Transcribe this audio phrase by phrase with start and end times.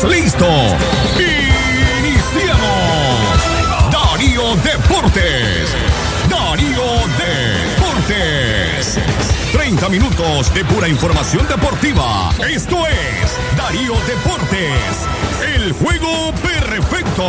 [0.00, 0.46] ¿Estás listo?
[1.98, 2.64] Iniciamos.
[3.92, 5.76] Darío Deportes.
[6.26, 8.98] Darío Deportes.
[9.52, 12.30] 30 minutos de pura información deportiva.
[12.48, 15.06] Esto es Darío Deportes.
[15.54, 17.28] El juego perfecto.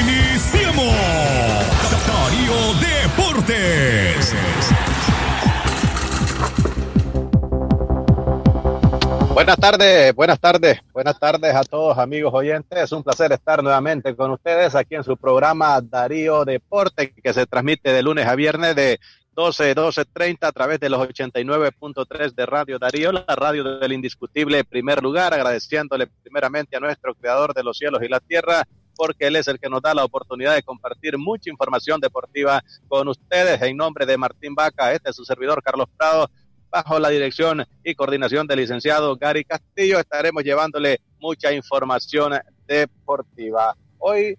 [0.00, 0.96] Iniciamos.
[2.08, 4.34] Darío Deportes.
[9.40, 12.78] Buenas tardes, buenas tardes, buenas tardes a todos amigos oyentes.
[12.78, 17.46] Es un placer estar nuevamente con ustedes aquí en su programa Darío Deporte, que se
[17.46, 19.00] transmite de lunes a viernes de
[19.32, 25.02] 12, 12.30 a través de los 89.3 de Radio Darío, la radio del indiscutible primer
[25.02, 29.48] lugar, agradeciéndole primeramente a nuestro creador de los cielos y la tierra, porque él es
[29.48, 33.62] el que nos da la oportunidad de compartir mucha información deportiva con ustedes.
[33.62, 36.28] En nombre de Martín Vaca, este es su servidor Carlos Prado,
[36.70, 42.34] bajo la dirección y coordinación del licenciado Gary Castillo, estaremos llevándole mucha información
[42.66, 43.74] deportiva.
[43.98, 44.38] Hoy,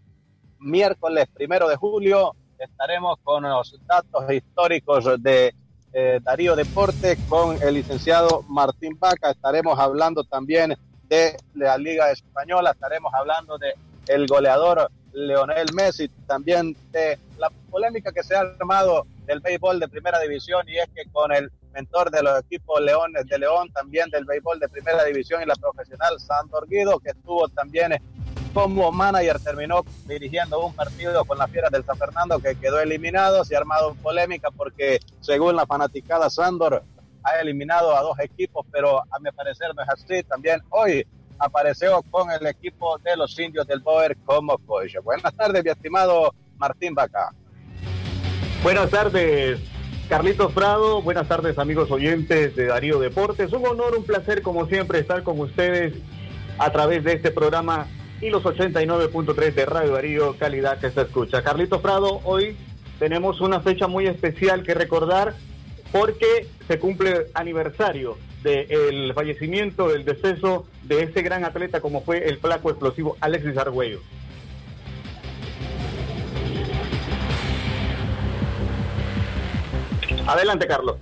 [0.59, 5.53] miércoles primero de julio, estaremos con los datos históricos de
[5.93, 9.31] eh, Darío Deporte con el licenciado Martín Vaca.
[9.31, 13.73] Estaremos hablando también de la Liga Española, estaremos hablando de
[14.07, 19.89] el goleador Leonel Messi, también de la polémica que se ha armado del béisbol de
[19.89, 24.09] primera división y es que con el mentor de los equipos Leones de León, también
[24.09, 27.93] del béisbol de primera división y la profesional Sandor Guido, que estuvo también
[28.53, 33.45] como manager, terminó dirigiendo un partido con las fieras del San Fernando que quedó eliminado,
[33.45, 36.83] se ha armado polémica porque según la fanaticada Sandor
[37.23, 40.23] ha eliminado a dos equipos, pero a mi parecer no es así.
[40.23, 41.05] También hoy
[41.37, 44.95] apareció con el equipo de los indios del Boer como coach.
[45.03, 47.33] Buenas tardes, mi estimado Martín Baca.
[48.63, 49.59] Buenas tardes,
[50.11, 53.53] Carlitos Prado, buenas tardes amigos oyentes de Darío Deportes.
[53.53, 55.93] Un honor, un placer como siempre estar con ustedes
[56.57, 57.87] a través de este programa
[58.19, 61.41] y los 89.3 de Radio Darío, calidad que se escucha.
[61.43, 62.57] Carlitos Prado, hoy
[62.99, 65.33] tenemos una fecha muy especial que recordar
[65.93, 72.37] porque se cumple aniversario del fallecimiento, del deceso de ese gran atleta como fue el
[72.37, 74.01] flaco explosivo Alexis Argüello.
[80.27, 80.97] Adelante, Carlos.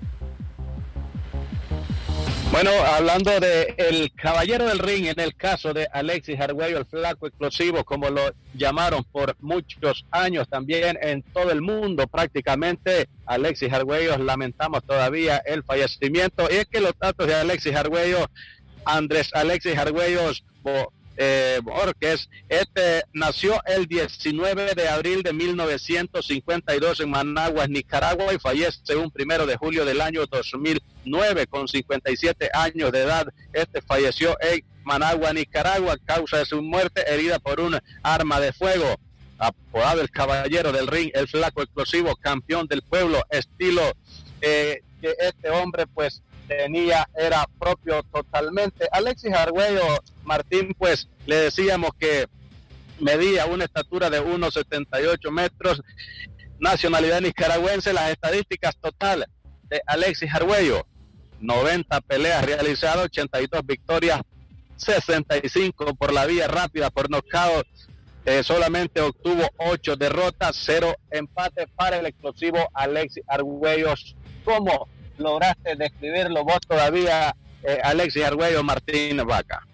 [2.51, 7.27] Bueno, hablando de el caballero del ring, en el caso de Alexis Arguello, el flaco
[7.27, 14.17] explosivo, como lo llamaron por muchos años también en todo el mundo prácticamente, Alexis Arguello,
[14.17, 16.47] lamentamos todavía el fallecimiento.
[16.49, 18.25] Y es que los datos de Alexis Arguello,
[18.83, 20.31] Andrés Alexis Arguello,
[21.19, 21.59] eh.
[22.47, 29.45] Este nació el 19 de abril de 1952 en Managua, Nicaragua, y fallece un primero
[29.45, 33.27] de julio del año 2009 con 57 años de edad.
[33.51, 38.53] Este falleció en Managua, Nicaragua, a causa de su muerte herida por un arma de
[38.53, 38.95] fuego.
[39.37, 43.81] Apodado el caballero del ring, el flaco explosivo, campeón del pueblo, estilo
[44.41, 48.87] eh, que este hombre pues tenía era propio totalmente.
[48.91, 49.85] Alexis Argüello
[50.23, 52.27] Martín, pues le decíamos que
[52.99, 55.81] medía una estatura de 1,78 metros,
[56.59, 59.27] nacionalidad nicaragüense, las estadísticas totales
[59.69, 60.85] de Alexis Argüello,
[61.39, 64.21] 90 peleas realizadas, 82 victorias,
[64.77, 67.67] 65 por la vía rápida, por nocaut,
[68.25, 73.93] eh, solamente obtuvo 8 derrotas, 0 empates para el explosivo Alexis Argüello.
[74.43, 74.87] ¿Cómo
[75.19, 79.65] lograste describirlo vos todavía, eh, Alexis Argüello Martín Vaca?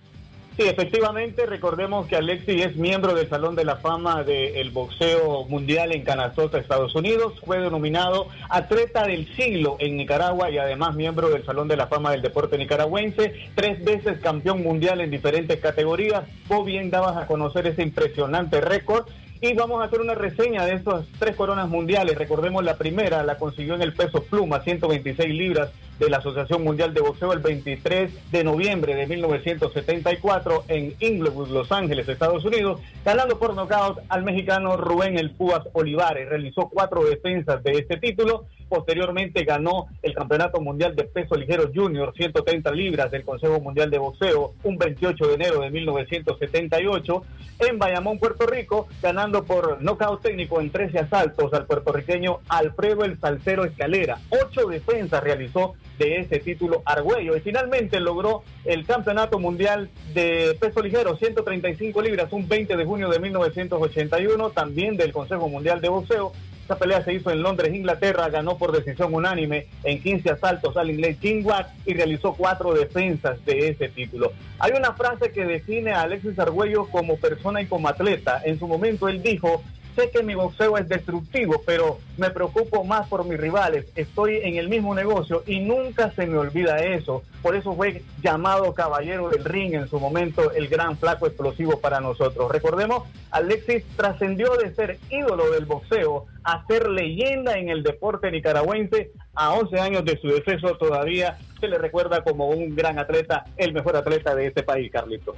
[0.58, 5.92] Sí, efectivamente, recordemos que Alexis es miembro del Salón de la Fama del Boxeo Mundial
[5.92, 7.34] en Canastota, Estados Unidos.
[7.44, 12.12] Fue denominado Atleta del Siglo en Nicaragua y además miembro del Salón de la Fama
[12.12, 13.34] del Deporte Nicaragüense.
[13.54, 16.24] Tres veces campeón mundial en diferentes categorías.
[16.48, 19.08] Vos bien dabas a conocer ese impresionante récord
[19.54, 22.18] vamos a hacer una reseña de esas tres coronas mundiales.
[22.18, 25.70] Recordemos la primera, la consiguió en el peso pluma, 126 libras
[26.00, 31.72] de la Asociación Mundial de Boxeo el 23 de noviembre de 1974 en Inglewood, Los
[31.72, 36.28] Ángeles, Estados Unidos, ganando por nocaut al mexicano Rubén El Púas Olivares.
[36.28, 38.46] Realizó cuatro defensas de este título.
[38.68, 44.00] Posteriormente ganó el Campeonato Mundial de Peso Ligero Junior, 130 libras del Consejo Mundial de
[44.00, 47.22] Boxeo, un 28 de enero de 1978
[47.60, 53.20] en Bayamón, Puerto Rico, ganando por nocaut técnico en 13 asaltos al puertorriqueño Alfredo El
[53.20, 54.18] Salcero Escalera.
[54.30, 60.82] Ocho defensas realizó de ese título Argüello y finalmente logró el Campeonato Mundial de Peso
[60.82, 66.32] Ligero, 135 libras, un 20 de junio de 1981, también del Consejo Mundial de Boxeo,
[66.62, 70.90] Esta pelea se hizo en Londres, Inglaterra, ganó por decisión unánime en 15 asaltos al
[70.90, 74.32] inglés Jim Watt y realizó cuatro defensas de ese título.
[74.58, 78.42] Hay una frase que define a Alexis Argüello como persona y como atleta.
[78.44, 79.62] En su momento él dijo,
[79.96, 83.86] sé que mi boxeo es destructivo, pero me preocupo más por mis rivales.
[83.96, 87.24] Estoy en el mismo negocio y nunca se me olvida eso.
[87.42, 92.00] Por eso fue llamado caballero del ring en su momento, el gran flaco explosivo para
[92.00, 92.52] nosotros.
[92.52, 99.12] Recordemos, Alexis trascendió de ser ídolo del boxeo a ser leyenda en el deporte nicaragüense.
[99.34, 103.74] A 11 años de su deceso todavía se le recuerda como un gran atleta, el
[103.74, 105.36] mejor atleta de este país, Carlito.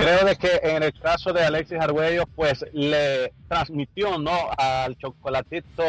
[0.00, 5.84] Creo de que en el caso de Alexis Argüello, pues le transmitió no al chocolatito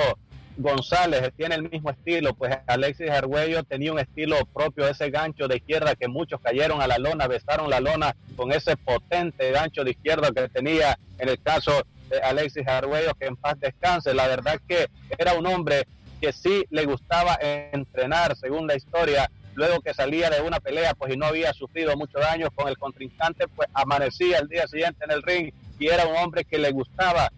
[0.57, 5.55] González, tiene el mismo estilo, pues Alexis Argüello tenía un estilo propio, ese gancho de
[5.55, 9.91] izquierda que muchos cayeron a la lona, besaron la lona con ese potente gancho de
[9.91, 11.71] izquierda que tenía en el caso
[12.09, 14.13] de Alexis Argüello, que en paz descanse.
[14.13, 14.87] La verdad que
[15.17, 15.87] era un hombre
[16.19, 21.13] que sí le gustaba entrenar, según la historia, luego que salía de una pelea, pues
[21.13, 25.11] y no había sufrido mucho daño con el contrincante, pues amanecía el día siguiente en
[25.11, 27.31] el ring y era un hombre que le gustaba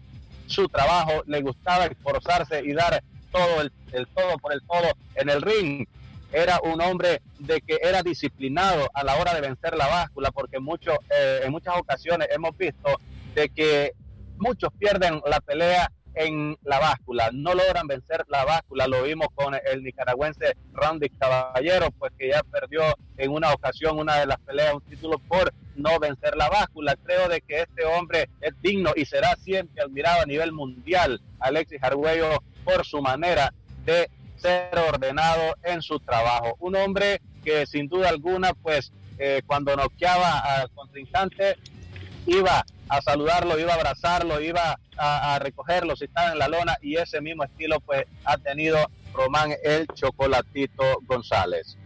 [0.46, 3.02] su trabajo, le gustaba esforzarse y dar
[3.32, 5.86] todo el, todo por el todo en el ring.
[6.32, 10.58] Era un hombre de que era disciplinado a la hora de vencer la báscula, porque
[10.58, 13.00] mucho, eh, en muchas ocasiones hemos visto
[13.34, 13.92] de que
[14.38, 19.54] muchos pierden la pelea en la báscula, no logran vencer la báscula, lo vimos con
[19.54, 22.82] el nicaragüense Randy Caballero, pues que ya perdió
[23.16, 26.96] en una ocasión una de las peleas, un título por no vencer la báscula.
[27.04, 31.82] Creo de que este hombre es digno y será siempre admirado a nivel mundial, Alexis
[31.82, 33.52] Argüello, por su manera
[33.84, 36.56] de ser ordenado en su trabajo.
[36.60, 41.56] Un hombre que sin duda alguna, pues eh, cuando noqueaba al contrincante,
[42.26, 46.96] iba a saludarlo, iba a abrazarlo, iba a, recogerlo si estaba en la lona y
[46.96, 48.78] ese mismo estilo pues ha tenido
[49.12, 51.76] Román el Chocolatito González.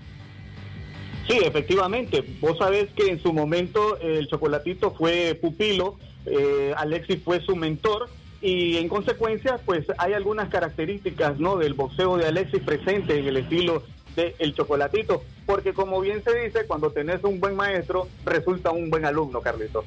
[1.28, 2.24] Sí, efectivamente.
[2.40, 8.08] Vos sabés que en su momento el Chocolatito fue pupilo, eh, Alexis fue su mentor
[8.40, 13.36] y en consecuencia pues hay algunas características no del boxeo de Alexis presente en el
[13.36, 13.82] estilo
[14.16, 18.90] del el Chocolatito, porque como bien se dice, cuando tenés un buen maestro resulta un
[18.90, 19.84] buen alumno, Carlito.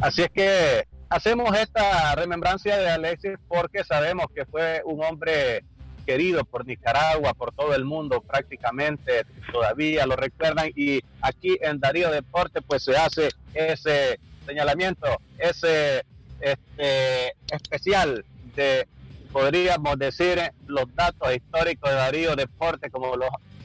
[0.00, 5.64] Así es que hacemos esta remembrancia de Alexis porque sabemos que fue un hombre
[6.04, 12.10] querido por Nicaragua, por todo el mundo prácticamente, todavía lo recuerdan y aquí en Darío
[12.10, 15.06] Deporte pues se hace ese señalamiento,
[15.38, 16.04] ese
[16.40, 18.24] este, especial
[18.54, 18.86] de,
[19.32, 23.12] podríamos decir, los datos históricos de Darío Deporte como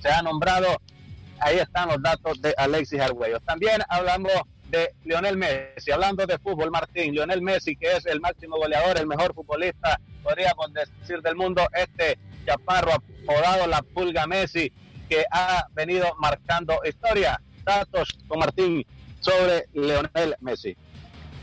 [0.02, 0.82] se ha nombrado,
[1.40, 3.40] ahí están los datos de Alexis Argüello.
[3.42, 4.34] También hablamos
[4.72, 5.92] de Lionel Messi.
[5.92, 10.74] Hablando de fútbol, Martín, Lionel Messi, que es el máximo goleador, el mejor futbolista, podríamos
[10.74, 14.72] decir, del mundo, este chaparro apodado la Pulga Messi,
[15.08, 17.40] que ha venido marcando historia.
[17.64, 18.84] Datos con Martín
[19.20, 20.76] sobre Lionel Messi.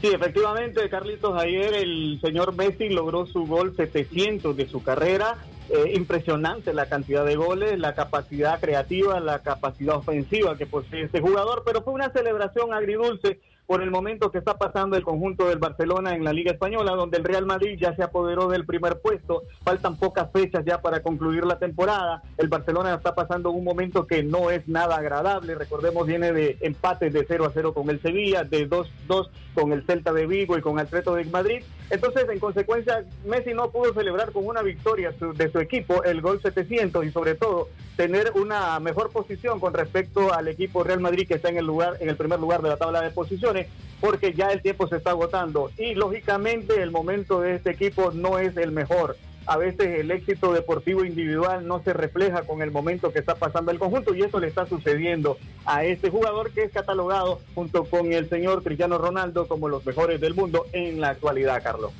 [0.00, 5.36] Sí, efectivamente, Carlitos, ayer el señor Messi logró su gol 700 de su carrera
[5.70, 11.20] eh, impresionante la cantidad de goles, la capacidad creativa, la capacidad ofensiva que posee este
[11.20, 15.59] jugador, pero fue una celebración agridulce por el momento que está pasando el conjunto del
[15.59, 19.43] Barcelona en la Liga Española, donde el Real Madrid ya se apoderó del primer puesto,
[19.62, 24.23] faltan pocas fechas ya para concluir la temporada, el Barcelona está pasando un momento que
[24.23, 28.43] no es nada agradable, recordemos viene de empates de 0 a 0 con el Sevilla,
[28.43, 32.38] de 2 2 con el Celta de Vigo y con Atleto de Madrid, entonces en
[32.38, 37.10] consecuencia Messi no pudo celebrar con una victoria de su equipo el gol 700 y
[37.10, 41.58] sobre todo tener una mejor posición con respecto al equipo Real Madrid que está en
[41.58, 43.68] el lugar en el primer lugar de la tabla de posiciones
[44.00, 48.38] porque ya el tiempo se está agotando y lógicamente el momento de este equipo no
[48.38, 49.16] es el mejor.
[49.48, 53.70] A veces el éxito deportivo individual no se refleja con el momento que está pasando
[53.70, 58.12] el conjunto y eso le está sucediendo a este jugador que es catalogado junto con
[58.12, 61.93] el señor Cristiano Ronaldo como los mejores del mundo en la actualidad, Carlos.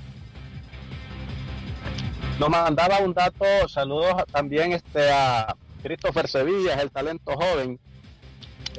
[2.39, 7.81] Nos mandaba un dato, saludos también este a Christopher Sevilla, el talento joven.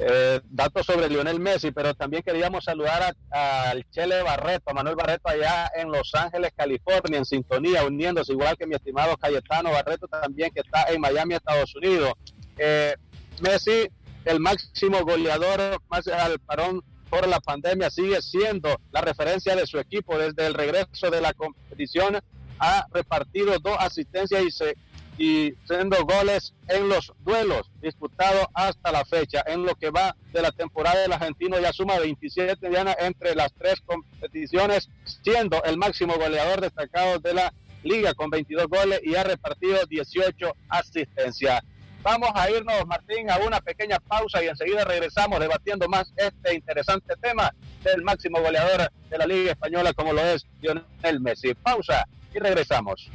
[0.02, 5.28] Eh, datos sobre Lionel Messi, pero también queríamos saludar al Chele Barreto, a Manuel Barreto
[5.28, 10.52] allá en Los Ángeles, California, en sintonía, uniéndose, igual que mi estimado Cayetano Barreto también,
[10.54, 12.14] que está en Miami, Estados Unidos.
[12.56, 12.96] Eh,
[13.42, 13.90] Messi,
[14.24, 19.78] el máximo goleador, más al parón por la pandemia, sigue siendo la referencia de su
[19.78, 22.18] equipo desde el regreso de la competición.
[22.58, 24.76] Ha repartido dos asistencias y se
[25.20, 29.44] y siendo goles en los duelos disputados hasta la fecha.
[29.46, 33.52] En lo que va de la temporada del argentino ya suma 27 dianas entre las
[33.52, 34.88] tres competiciones,
[35.22, 40.56] siendo el máximo goleador destacado de la liga con 22 goles y ha repartido 18
[40.70, 41.60] asistencias.
[42.02, 47.14] Vamos a irnos, Martín, a una pequeña pausa y enseguida regresamos debatiendo más este interesante
[47.20, 51.52] tema del máximo goleador de la Liga Española como lo es Lionel Messi.
[51.52, 53.10] Pausa y regresamos.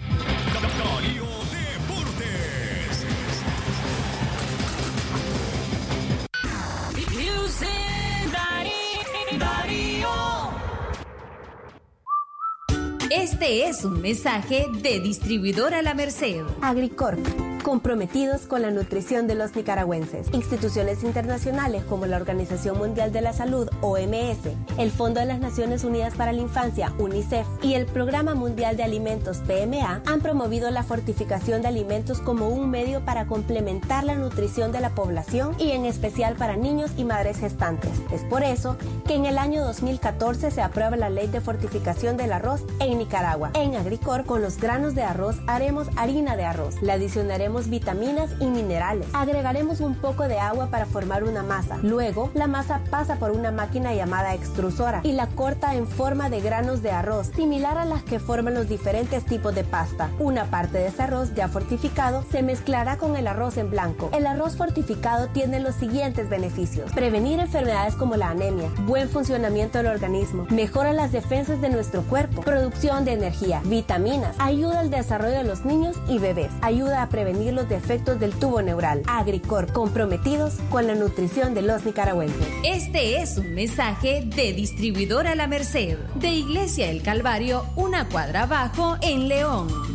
[13.15, 16.43] Este es un mensaje de Distribuidora La Merced.
[16.61, 17.25] Agricorp,
[17.65, 20.27] comprometidos con la nutrición de los nicaragüenses.
[20.33, 24.37] Instituciones internacionales como la Organización Mundial de la Salud, OMS,
[24.77, 28.83] el Fondo de las Naciones Unidas para la Infancia, UNICEF, y el Programa Mundial de
[28.83, 34.71] Alimentos, PMA, han promovido la fortificación de alimentos como un medio para complementar la nutrición
[34.71, 37.89] de la población y en especial para niños y madres gestantes.
[38.11, 42.31] Es por eso que en el año 2014 se aprueba la Ley de Fortificación del
[42.31, 43.49] Arroz en Nicaragua.
[43.55, 46.79] En Agricor, con los granos de arroz, haremos harina de arroz.
[46.83, 49.07] Le adicionaremos vitaminas y minerales.
[49.13, 51.77] Agregaremos un poco de agua para formar una masa.
[51.81, 56.41] Luego, la masa pasa por una máquina llamada extrusora y la corta en forma de
[56.41, 60.09] granos de arroz, similar a las que forman los diferentes tipos de pasta.
[60.19, 64.09] Una parte de ese arroz ya fortificado se mezclará con el arroz en blanco.
[64.13, 66.91] El arroz fortificado tiene los siguientes beneficios.
[66.91, 72.41] Prevenir enfermedades como la anemia, buen funcionamiento del organismo, mejora las defensas de nuestro cuerpo,
[72.41, 77.44] producción de energía, vitaminas, ayuda al desarrollo de los niños y bebés, ayuda a prevenir
[77.51, 79.03] los defectos del tubo neural.
[79.07, 82.47] Agricor, comprometidos con la nutrición de los nicaragüenses.
[82.63, 88.97] Este es un mensaje de Distribuidora La Merced, de Iglesia El Calvario, una cuadra abajo
[89.01, 89.94] en León.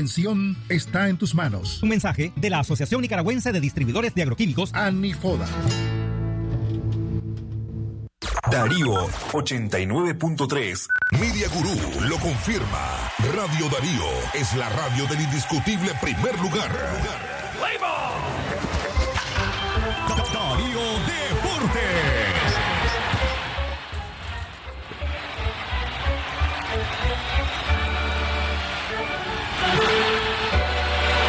[0.69, 1.81] está en tus manos.
[1.83, 5.47] Un mensaje de la Asociación Nicaragüense de Distribuidores de Agroquímicos, Anifoda.
[8.51, 10.87] Darío 89.3.
[11.11, 11.75] Media Gurú
[12.07, 13.11] lo confirma.
[13.33, 16.71] Radio Darío es la radio del indiscutible primer lugar.
[20.33, 22.20] Darío Deportes.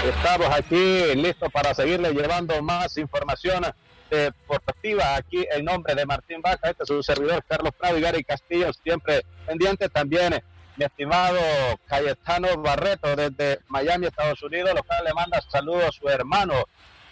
[0.05, 3.65] Estamos aquí listos para seguirle llevando más información
[4.11, 5.17] deportiva.
[5.17, 8.73] Aquí el nombre de Martín Baja, este es su servidor Carlos Prado y Gary Castillo,
[8.73, 10.43] siempre pendiente también.
[10.77, 11.39] Mi estimado
[11.87, 16.55] Cayetano Barreto desde Miami, Estados Unidos, lo cual le manda saludos a su hermano.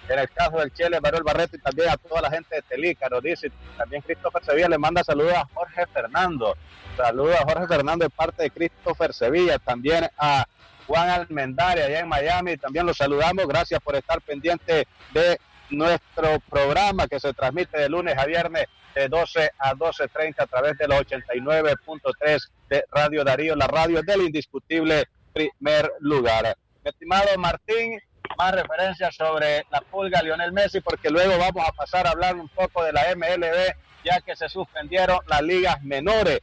[0.08, 3.08] En el caso del Chile, Manuel Barreto y también a toda la gente de Telica,
[3.22, 3.52] dice.
[3.76, 6.56] También Christopher Sevilla le manda saludos a Jorge Fernando.
[6.96, 9.58] Saludos a Jorge Fernando de parte de Christopher Sevilla.
[9.58, 10.46] También a
[10.90, 12.56] Juan Almendaria allá en Miami.
[12.56, 13.46] También los saludamos.
[13.46, 15.38] Gracias por estar pendiente de
[15.70, 18.66] nuestro programa que se transmite de lunes a viernes
[18.96, 24.22] de 12 a 12.30 a través de los 89.3 de Radio Darío, la radio del
[24.22, 26.56] indiscutible primer lugar.
[26.82, 28.00] Estimado Martín,
[28.36, 32.48] más referencias sobre la pulga Lionel Messi, porque luego vamos a pasar a hablar un
[32.48, 36.40] poco de la MLB, ya que se suspendieron las ligas menores.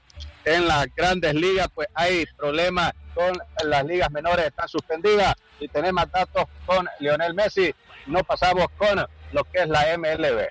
[0.48, 6.10] En las grandes ligas, pues hay problemas con las ligas menores, están suspendidas y tenemos
[6.10, 7.76] datos con Lionel Messi.
[8.06, 10.48] No pasamos con lo que es la MLB.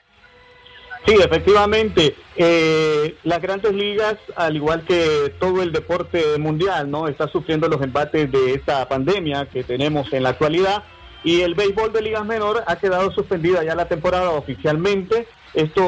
[1.06, 2.14] Sí, efectivamente.
[2.36, 7.80] Eh, las grandes ligas, al igual que todo el deporte mundial, no está sufriendo los
[7.80, 10.82] embates de esta pandemia que tenemos en la actualidad.
[11.24, 15.26] Y el béisbol de ligas menor ha quedado suspendida ya la temporada oficialmente.
[15.54, 15.82] Esto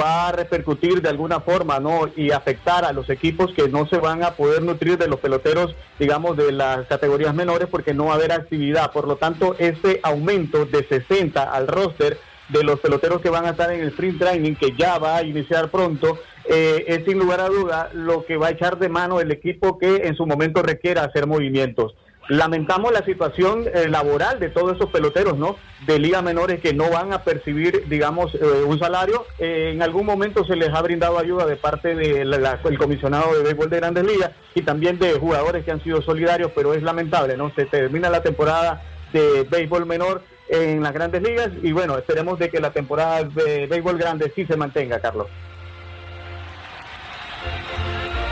[0.00, 2.10] va a repercutir de alguna forma, ¿no?
[2.14, 5.74] Y afectar a los equipos que no se van a poder nutrir de los peloteros,
[5.98, 8.92] digamos, de las categorías menores porque no va a haber actividad.
[8.92, 12.18] Por lo tanto, ese aumento de 60 al roster
[12.48, 15.22] de los peloteros que van a estar en el sprint training, que ya va a
[15.22, 19.20] iniciar pronto, eh, es sin lugar a duda lo que va a echar de mano
[19.20, 21.94] el equipo que en su momento requiera hacer movimientos.
[22.28, 25.56] Lamentamos la situación eh, laboral de todos esos peloteros, ¿no?
[25.86, 29.26] De ligas menores que no van a percibir, digamos, eh, un salario.
[29.38, 33.68] Eh, en algún momento se les ha brindado ayuda de parte del comisionado de béisbol
[33.68, 37.52] de Grandes Ligas y también de jugadores que han sido solidarios, pero es lamentable, ¿no?
[37.54, 42.48] Se termina la temporada de béisbol menor en las Grandes Ligas y bueno, esperemos de
[42.48, 45.26] que la temporada de béisbol grande sí se mantenga, Carlos.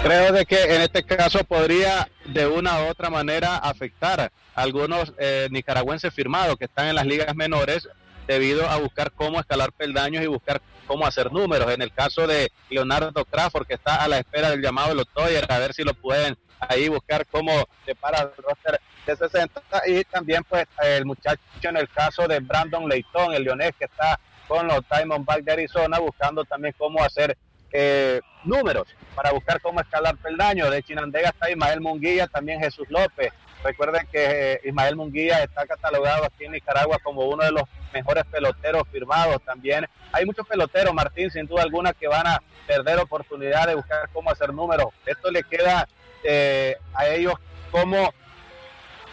[0.02, 5.12] Creo de que en este caso podría de una u otra manera afectar a algunos
[5.16, 7.88] eh, nicaragüenses firmados que están en las ligas menores
[8.26, 11.73] debido a buscar cómo escalar peldaños y buscar cómo hacer números.
[11.73, 15.09] En el caso de Leonardo Crawford, que está a la espera del llamado de los
[15.09, 17.68] Toyers, a ver si lo pueden ahí buscar cómo
[18.00, 19.62] para el roster de 60.
[19.87, 24.18] Y también pues el muchacho en el caso de Brandon Leighton, el leonés que está
[24.49, 27.38] con los Diamondbacks de Arizona, buscando también cómo hacer
[27.72, 30.70] eh, números para buscar cómo escalar peldaño.
[30.70, 33.32] De Chinandega está Ismael Munguía, también Jesús López.
[33.64, 37.62] Recuerden que eh, Ismael Munguía está catalogado aquí en Nicaragua como uno de los
[37.94, 39.40] mejores peloteros firmados.
[39.44, 44.08] También hay muchos peloteros, Martín, sin duda alguna, que van a perder oportunidad de buscar
[44.12, 44.88] cómo hacer números.
[45.06, 45.88] Esto le queda
[46.24, 47.34] eh, a ellos
[47.70, 48.12] cómo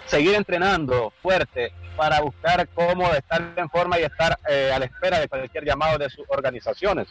[0.05, 5.27] seguir entrenando fuerte para buscar cómo estar en forma y estar a la espera de
[5.27, 7.07] cualquier llamado de sus organizaciones.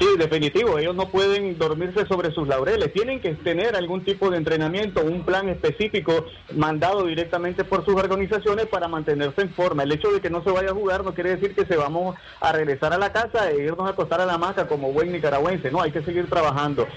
[0.00, 4.38] Sí, definitivo, ellos no pueden dormirse sobre sus laureles, tienen que tener algún tipo de
[4.38, 6.24] entrenamiento, un plan específico
[6.56, 9.82] mandado directamente por sus organizaciones para mantenerse en forma.
[9.82, 12.16] El hecho de que no se vaya a jugar no quiere decir que se vamos
[12.40, 15.70] a regresar a la casa e irnos a acostar a la maca como buen nicaragüense,
[15.70, 16.88] no, hay que seguir trabajando.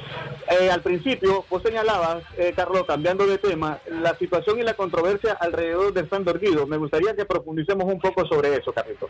[0.50, 5.34] Eh, al principio, vos señalabas, eh, Carlos, cambiando de tema, la situación y la controversia
[5.34, 6.66] alrededor del Sandor Guido.
[6.68, 9.10] Me gustaría que profundicemos un poco sobre eso, Carlitos.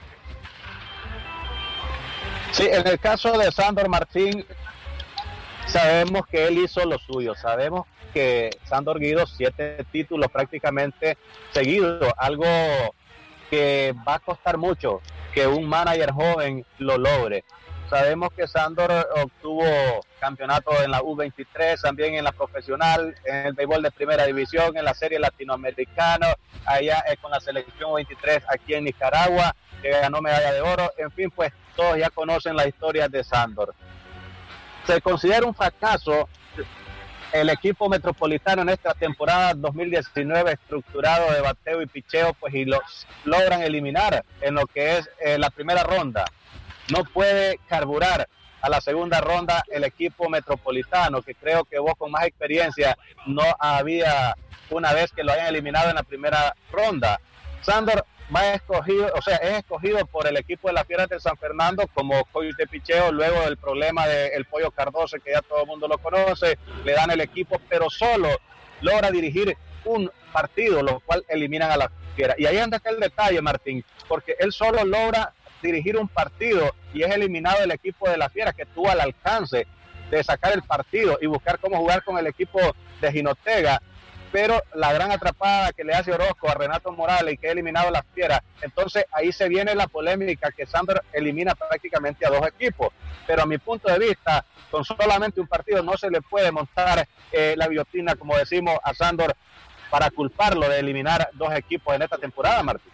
[2.53, 4.45] Sí, en el caso de Sandor Martín,
[5.65, 11.17] sabemos que él hizo lo suyo, sabemos que Sandor Guido siete títulos prácticamente
[11.51, 12.45] seguidos, algo
[13.49, 15.01] que va a costar mucho
[15.33, 17.43] que un manager joven lo logre.
[17.89, 19.65] Sabemos que Sandor obtuvo
[20.19, 24.85] campeonato en la U23, también en la profesional, en el béisbol de primera división, en
[24.85, 30.61] la serie latinoamericana, allá con la selección 23 aquí en Nicaragua, que ganó medalla de
[30.61, 30.91] oro.
[30.97, 33.75] En fin, pues todos ya conocen la historia de Sandor.
[34.87, 36.27] Se considera un fracaso
[37.33, 43.07] el equipo metropolitano en esta temporada 2019 estructurado de bateo y picheo, pues y los
[43.25, 46.25] logran eliminar en lo que es eh, la primera ronda.
[46.91, 48.27] No puede carburar
[48.61, 53.43] a la segunda ronda el equipo metropolitano, que creo que vos con más experiencia no
[53.59, 54.35] había
[54.69, 57.19] una vez que lo hayan eliminado en la primera ronda.
[57.61, 61.37] Sandor va escogido, o sea, es escogido por el equipo de las Fieras de San
[61.37, 65.87] Fernando como de picheo luego del problema del pollo Cardoso, que ya todo el mundo
[65.87, 68.29] lo conoce, le dan el equipo, pero solo
[68.81, 72.35] logra dirigir un partido, lo cual eliminan a la Fiera.
[72.37, 77.11] Y ahí anda el detalle, Martín, porque él solo logra dirigir un partido y es
[77.11, 79.65] eliminado el equipo de la Fiera que tuvo al alcance
[80.11, 82.59] de sacar el partido y buscar cómo jugar con el equipo
[83.01, 83.81] de Ginotega
[84.33, 87.91] pero la gran atrapada que le hace Orozco a Renato Morales y que ha eliminado
[87.91, 92.89] las fieras, entonces ahí se viene la polémica que Sandor elimina prácticamente a dos equipos.
[93.27, 97.07] Pero a mi punto de vista, con solamente un partido no se le puede montar
[97.31, 99.35] eh, la biotina, como decimos, a Sandor
[99.91, 102.91] para culparlo de eliminar dos equipos en esta temporada, Martín.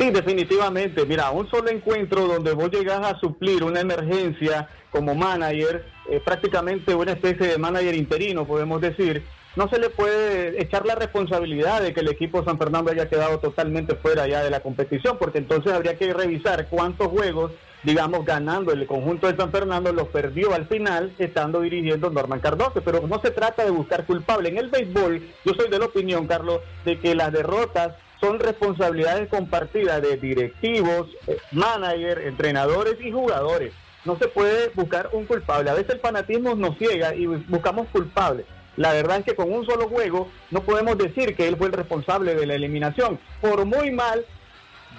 [0.00, 1.06] Sí, definitivamente.
[1.06, 6.92] Mira, un solo encuentro donde vos llegás a suplir una emergencia como manager, eh, prácticamente
[6.92, 11.92] una especie de manager interino, podemos decir, no se le puede echar la responsabilidad de
[11.92, 15.72] que el equipo San Fernando haya quedado totalmente fuera ya de la competición, porque entonces
[15.72, 20.66] habría que revisar cuántos juegos, digamos, ganando el conjunto de San Fernando los perdió al
[20.68, 24.48] final estando dirigiendo Norman Cardoso, pero no se trata de buscar culpable.
[24.48, 29.28] En el béisbol, yo soy de la opinión, Carlos, de que las derrotas son responsabilidades
[29.28, 33.74] compartidas de directivos, eh, managers, entrenadores y jugadores.
[34.04, 35.70] No se puede buscar un culpable.
[35.70, 38.46] A veces el fanatismo nos ciega y buscamos culpables.
[38.76, 41.72] La verdad es que con un solo juego no podemos decir que él fue el
[41.72, 43.18] responsable de la eliminación.
[43.40, 44.24] Por muy mal,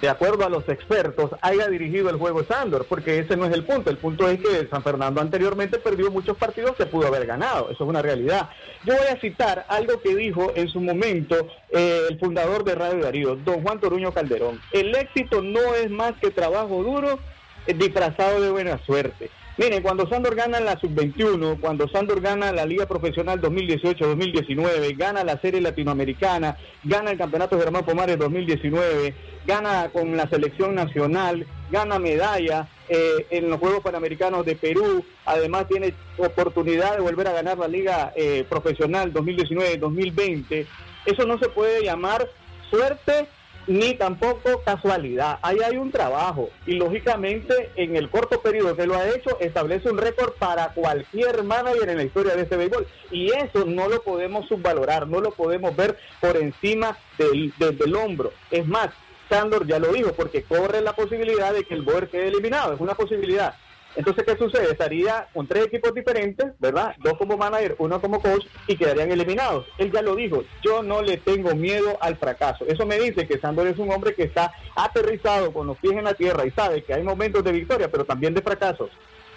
[0.00, 3.64] de acuerdo a los expertos, haya dirigido el juego Sandor, porque ese no es el
[3.64, 3.90] punto.
[3.90, 7.70] El punto es que San Fernando anteriormente perdió muchos partidos que pudo haber ganado.
[7.70, 8.50] Eso es una realidad.
[8.84, 13.02] Yo voy a citar algo que dijo en su momento eh, el fundador de Radio
[13.02, 14.60] Darío, don Juan Toruño Calderón.
[14.72, 17.18] El éxito no es más que trabajo duro
[17.66, 19.30] eh, disfrazado de buena suerte.
[19.56, 25.40] Miren, cuando Sandor gana la sub-21, cuando Sandor gana la Liga Profesional 2018-2019, gana la
[25.40, 29.14] Serie Latinoamericana, gana el Campeonato Germán Pomares 2019,
[29.46, 35.68] gana con la selección nacional, gana medalla eh, en los Juegos Panamericanos de Perú, además
[35.68, 40.66] tiene oportunidad de volver a ganar la Liga eh, Profesional 2019-2020
[41.06, 42.28] Eso no se puede llamar
[42.70, 43.28] suerte
[43.66, 45.38] ni tampoco casualidad.
[45.42, 49.90] Ahí hay un trabajo y lógicamente en el corto periodo que lo ha hecho establece
[49.90, 54.02] un récord para cualquier manager en la historia de este béisbol y eso no lo
[54.02, 58.32] podemos subvalorar, no lo podemos ver por encima del, del, hombro.
[58.50, 58.90] Es más,
[59.28, 62.80] Sandor ya lo dijo porque corre la posibilidad de que el Boer quede eliminado, es
[62.80, 63.54] una posibilidad.
[63.96, 64.72] Entonces, ¿qué sucede?
[64.72, 66.94] Estaría con tres equipos diferentes, ¿verdad?
[66.98, 69.66] Dos como manager, uno como coach, y quedarían eliminados.
[69.78, 72.64] Él ya lo dijo, yo no le tengo miedo al fracaso.
[72.66, 76.04] Eso me dice que Sandor es un hombre que está aterrizado con los pies en
[76.04, 78.90] la tierra y sabe que hay momentos de victoria, pero también de fracasos.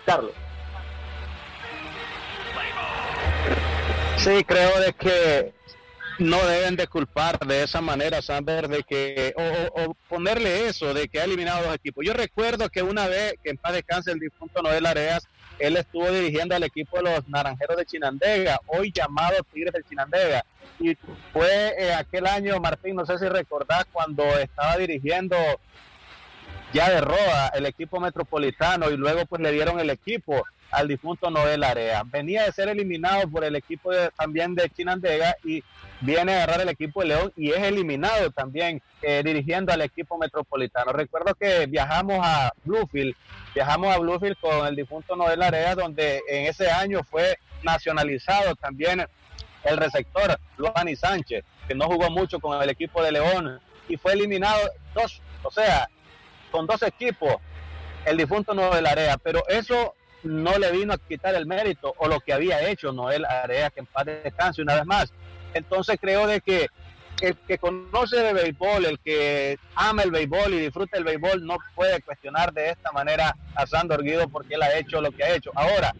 [0.05, 0.31] Carlos.
[4.17, 5.56] Sí, creo de que
[6.19, 11.19] no deben de culpar de esa manera, Sander, de que, o, ponerle eso, de que
[11.19, 12.05] ha eliminado dos equipos.
[12.05, 15.27] Yo recuerdo que una vez que en paz descanse el difunto Noel Areas,
[15.59, 20.43] él estuvo dirigiendo al equipo de los Naranjeros de Chinandega, hoy llamado Tigres del Chinandega.
[20.79, 20.95] Y
[21.33, 25.35] fue eh, aquel año, Martín, no sé si recordás, cuando estaba dirigiendo
[26.73, 31.29] ya de Roa el equipo metropolitano y luego pues le dieron el equipo al difunto
[31.29, 32.03] Noel Area.
[32.05, 35.63] Venía de ser eliminado por el equipo también de Chinandega y
[36.01, 40.17] viene a agarrar el equipo de León y es eliminado también eh, dirigiendo al equipo
[40.17, 40.91] metropolitano.
[40.91, 43.15] Recuerdo que viajamos a Bluefield,
[43.55, 49.05] viajamos a Bluefield con el difunto Noel Area, donde en ese año fue nacionalizado también
[49.63, 54.13] el receptor Luani Sánchez, que no jugó mucho con el equipo de León y fue
[54.13, 54.59] eliminado
[54.93, 55.87] dos, o sea,
[56.51, 57.35] con dos equipos
[58.05, 62.19] el difunto Noel Area, pero eso no le vino a quitar el mérito o lo
[62.19, 65.13] que había hecho Noel Area, que en paz descanse una vez más.
[65.53, 66.67] Entonces creo de que
[67.21, 71.57] el que conoce de béisbol, el que ama el béisbol y disfruta el béisbol, no
[71.75, 75.35] puede cuestionar de esta manera a Sandor Guido porque él ha hecho lo que ha
[75.35, 75.51] hecho.
[75.55, 75.93] Ahora,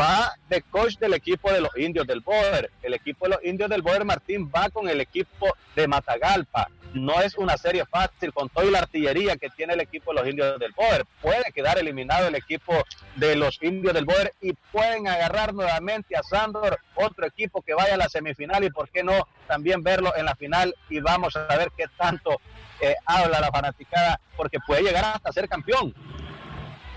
[0.00, 2.70] va de coach del equipo de los indios del Boer.
[2.82, 7.20] El equipo de los indios del Boer, Martín, va con el equipo de Matagalpa no
[7.20, 10.58] es una serie fácil con toda la artillería que tiene el equipo de los indios
[10.58, 11.04] del Boer.
[11.20, 12.72] Puede quedar eliminado el equipo
[13.16, 17.94] de los indios del Boer y pueden agarrar nuevamente a Sandor, otro equipo que vaya
[17.94, 21.56] a la semifinal y por qué no también verlo en la final y vamos a
[21.56, 22.40] ver qué tanto
[22.80, 25.94] eh, habla la fanaticada porque puede llegar hasta ser campeón.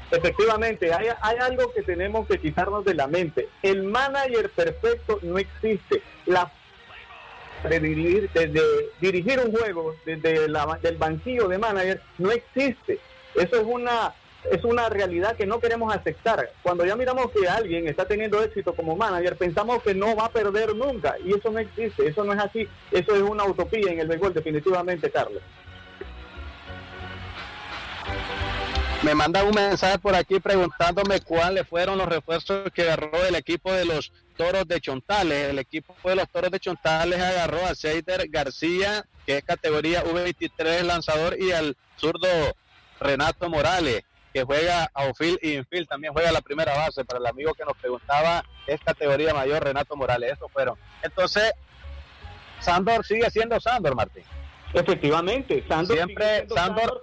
[0.09, 3.49] Efectivamente, hay, hay, algo que tenemos que quitarnos de la mente.
[3.61, 6.01] El manager perfecto no existe.
[6.25, 6.49] La
[7.63, 8.29] de dirigir,
[8.99, 12.99] dirigir un juego desde la, del banquillo de manager no existe.
[13.35, 14.13] Eso es una
[14.51, 16.51] es una realidad que no queremos aceptar.
[16.63, 20.31] Cuando ya miramos que alguien está teniendo éxito como manager, pensamos que no va a
[20.31, 21.15] perder nunca.
[21.23, 22.67] Y eso no existe, eso no es así.
[22.91, 25.41] Eso es una utopía en el béisbol, definitivamente, Carlos.
[29.07, 33.71] Me manda un mensaje por aquí preguntándome cuáles fueron los refuerzos que agarró el equipo
[33.71, 35.49] de los Toros de Chontales.
[35.49, 40.81] El equipo de los Toros de Chontales agarró a Seider García, que es categoría V23
[40.81, 42.27] lanzador, y al zurdo
[42.99, 47.05] Renato Morales, que juega a outfield y infield, también juega la primera base.
[47.05, 50.33] Para el amigo que nos preguntaba, es categoría mayor Renato Morales.
[50.33, 50.77] Eso fueron.
[51.01, 51.53] Entonces,
[52.59, 54.25] Sandor sigue siendo Sandor, Martín.
[54.73, 57.01] Efectivamente, Sandor siempre Sandor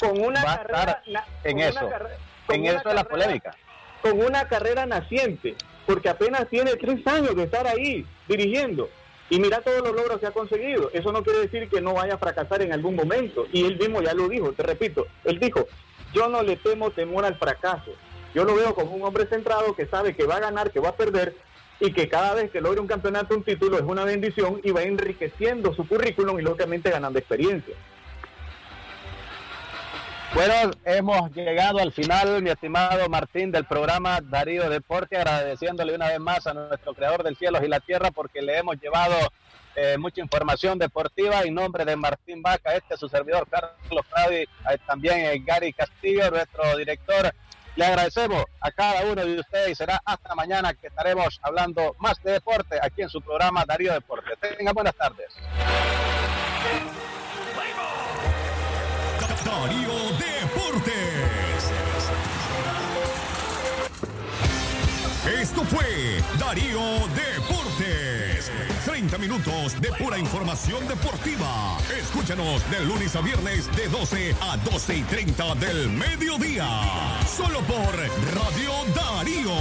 [0.00, 1.02] con una carrera
[1.44, 1.90] en eso,
[2.48, 3.56] en eso de la polémica.
[4.02, 8.88] Con una carrera naciente, porque apenas tiene tres años de estar ahí dirigiendo.
[9.30, 10.90] Y mira todos los logros que ha conseguido.
[10.92, 13.46] Eso no quiere decir que no vaya a fracasar en algún momento.
[13.52, 15.66] Y él mismo ya lo dijo, te repito, él dijo,
[16.12, 17.92] yo no le temo temor al fracaso.
[18.34, 20.90] Yo lo veo como un hombre centrado que sabe que va a ganar, que va
[20.90, 21.34] a perder
[21.80, 24.82] y que cada vez que logre un campeonato, un título es una bendición y va
[24.82, 27.74] enriqueciendo su currículum y lógicamente ganando experiencia.
[30.34, 36.18] Bueno, hemos llegado al final, mi estimado Martín, del programa Darío Deporte, agradeciéndole una vez
[36.18, 39.14] más a nuestro creador del cielo y la tierra porque le hemos llevado
[39.76, 44.42] eh, mucha información deportiva en nombre de Martín Vaca, este es su servidor Carlos Fradi,
[44.42, 44.48] eh,
[44.84, 47.32] también Gary Castillo, nuestro director.
[47.76, 52.20] Le agradecemos a cada uno de ustedes y será hasta mañana que estaremos hablando más
[52.24, 54.32] de deporte aquí en su programa Darío Deporte.
[54.40, 55.28] Tengan buenas tardes.
[59.60, 60.92] Darío Deportes.
[65.40, 66.80] Esto fue Darío
[67.14, 68.50] Deportes.
[68.84, 71.78] 30 minutos de pura información deportiva.
[71.96, 76.68] Escúchanos de lunes a viernes de 12 a 12 y 30 del mediodía.
[77.24, 77.94] Solo por
[78.34, 79.54] Radio Darío.